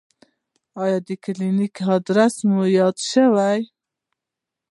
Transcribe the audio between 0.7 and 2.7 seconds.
ایا د کلینیک ادرس مو